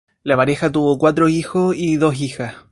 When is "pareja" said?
0.35-0.71